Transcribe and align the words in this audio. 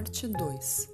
Parte 0.00 0.26
2 0.26 0.88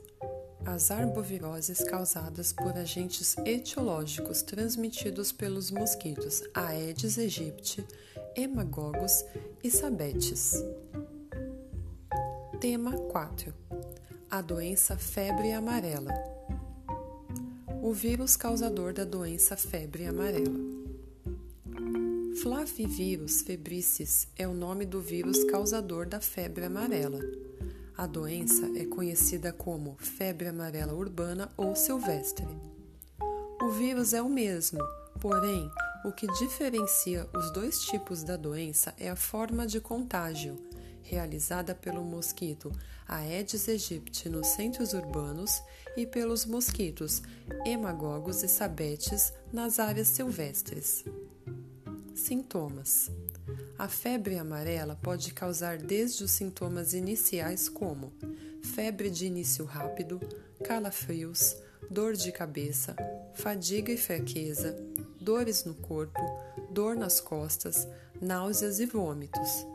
As 0.65 0.91
arboviroses 0.91 1.85
causadas 1.85 2.53
por 2.53 2.77
agentes 2.77 3.37
etiológicos 3.45 4.43
transmitidos 4.43 5.31
pelos 5.31 5.71
mosquitos 5.71 6.43
Aedes 6.53 7.17
aegypti, 7.17 7.87
Hemagogos 8.35 9.25
e 9.63 9.71
Sabetes. 9.71 10.55
Tema 12.61 12.99
4 12.99 13.55
A 14.29 14.43
doença 14.43 14.99
febre 14.99 15.53
amarela. 15.53 16.13
O 17.81 17.93
vírus 17.93 18.35
causador 18.35 18.93
da 18.93 19.05
doença 19.05 19.57
febre 19.57 20.05
amarela. 20.05 20.59
Flavivírus 22.43 23.41
febricis 23.43 24.27
é 24.37 24.49
o 24.49 24.53
nome 24.53 24.85
do 24.85 25.01
vírus 25.01 25.45
causador 25.45 26.09
da 26.09 26.21
febre 26.21 26.65
amarela. 26.65 27.21
A 27.97 28.07
doença 28.07 28.71
é 28.77 28.85
conhecida 28.85 29.53
como 29.53 29.97
febre 29.99 30.49
amarela 30.49 30.93
urbana 30.93 31.51
ou 31.57 31.75
silvestre. 31.75 32.47
O 33.63 33.71
vírus 33.71 34.13
é 34.13 34.21
o 34.21 34.29
mesmo, 34.29 34.81
porém, 35.21 35.71
o 36.05 36.13
que 36.13 36.27
diferencia 36.35 37.27
os 37.35 37.51
dois 37.53 37.81
tipos 37.81 38.23
da 38.23 38.37
doença 38.37 38.95
é 38.99 39.09
a 39.09 39.17
forma 39.17 39.67
de 39.67 39.81
contágio, 39.81 40.57
realizada 41.03 41.75
pelo 41.75 42.05
mosquito 42.05 42.71
Aedes 43.09 43.69
aegypti 43.69 44.29
nos 44.29 44.49
centros 44.49 44.93
urbanos 44.93 45.63
e 45.97 46.05
pelos 46.05 46.45
mosquitos 46.45 47.23
Hemagogos 47.65 48.43
e 48.43 48.49
Sabetes 48.49 49.33
nas 49.53 49.79
áreas 49.79 50.09
silvestres. 50.09 51.05
Sintomas: 52.15 53.11
A 53.79 53.89
febre 53.89 54.39
amarela 54.39 54.99
pode 55.03 55.33
causar 55.33 55.79
desde 55.79 56.25
os 56.25 56.31
sintomas 56.31 56.95
iniciais, 56.95 57.69
como 57.69 58.13
febre 58.63 59.11
de 59.11 59.27
início 59.27 59.65
rápido, 59.65 60.21
calafrios, 60.65 61.57
dor 61.91 62.15
de 62.15 62.33
cabeça, 62.33 62.97
fadiga 63.35 63.93
e 63.93 63.97
fraqueza, 63.97 64.77
dores 65.21 65.65
no 65.65 65.75
corpo, 65.75 66.21
dor 66.71 66.97
nas 66.97 67.21
costas, 67.21 67.87
náuseas 68.21 68.81
e 68.81 68.87
vômitos, 68.87 69.67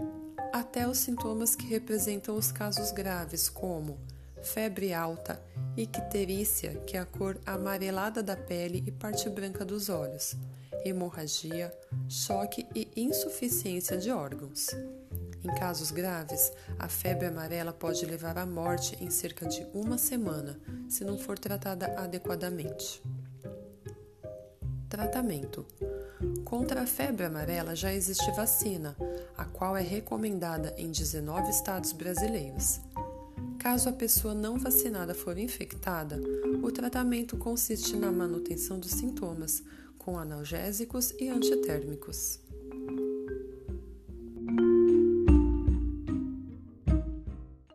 até 0.52 0.88
os 0.88 0.98
sintomas 0.98 1.56
que 1.56 1.68
representam 1.68 2.36
os 2.36 2.52
casos 2.52 2.92
graves, 2.92 3.48
como 3.48 4.00
febre 4.42 4.92
alta, 4.94 5.42
icterícia, 5.78 6.74
que 6.88 6.98
é 6.98 7.00
a 7.00 7.06
cor 7.06 7.40
amarelada 7.46 8.24
da 8.24 8.36
pele 8.36 8.84
e 8.86 8.92
parte 8.92 9.30
branca 9.30 9.64
dos 9.64 9.88
olhos 9.88 10.36
hemorragia, 10.86 11.72
choque 12.08 12.68
e 12.76 12.90
insuficiência 12.96 13.98
de 13.98 14.12
órgãos. 14.12 14.68
Em 15.44 15.48
casos 15.56 15.90
graves, 15.90 16.52
a 16.78 16.88
febre 16.88 17.26
amarela 17.26 17.74
pode 17.74 18.06
levar 18.06 18.38
à 18.38 18.46
morte 18.46 18.96
em 19.02 19.10
cerca 19.10 19.48
de 19.48 19.66
uma 19.74 19.98
semana, 19.98 20.60
se 20.88 21.04
não 21.04 21.18
for 21.18 21.40
tratada 21.40 21.88
adequadamente. 21.98 23.02
Tratamento: 24.88 25.66
Contra 26.46 26.82
a 26.82 26.86
febre 26.86 27.26
amarela 27.26 27.76
já 27.76 27.92
existe 27.92 28.30
vacina, 28.32 28.96
a 29.36 29.46
qual 29.46 29.76
é 29.76 29.82
recomendada 29.82 30.76
em 30.78 30.92
19 30.92 31.50
estados 31.50 31.92
brasileiros. 31.92 32.80
Caso 33.58 33.90
a 33.90 33.94
pessoa 33.94 34.34
não 34.34 34.60
vacinada 34.60 35.14
for 35.14 35.38
infectada, 35.38 36.20
o 36.62 36.72
tratamento 36.72 37.38
consiste 37.38 37.96
na 37.96 38.12
manutenção 38.12 38.80
dos 38.80 38.92
sintomas, 38.92 39.64
com 40.02 40.18
analgésicos 40.18 41.14
e 41.20 41.30
antitérmicos. 41.30 42.41